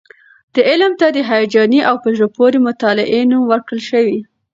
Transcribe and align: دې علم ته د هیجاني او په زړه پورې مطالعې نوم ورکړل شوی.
دې 0.53 0.61
علم 0.69 0.91
ته 0.99 1.07
د 1.15 1.17
هیجاني 1.29 1.81
او 1.89 1.95
په 2.03 2.09
زړه 2.15 2.27
پورې 2.37 2.57
مطالعې 2.67 3.21
نوم 3.31 3.43
ورکړل 3.47 3.81
شوی. 3.89 4.19